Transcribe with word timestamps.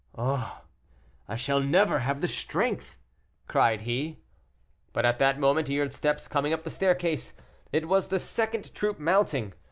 "Oh, 0.17 0.63
I 1.27 1.35
shall 1.35 1.59
never 1.59 1.99
have 1.99 2.21
the 2.21 2.27
strength!" 2.27 2.97
cried 3.47 3.81
he. 3.81 4.17
But 4.93 5.05
at 5.05 5.19
that 5.19 5.39
moment 5.39 5.67
he 5.67 5.77
heard 5.77 5.93
steps 5.93 6.27
coming 6.27 6.53
up 6.53 6.63
the 6.63 6.71
staircase; 6.71 7.33
it 7.71 7.87
was 7.87 8.07
the 8.07 8.17
second 8.17 8.73
troop 8.73 8.97
mounting. 8.97 9.53